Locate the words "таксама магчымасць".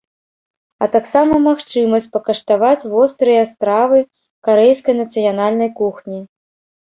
0.95-2.07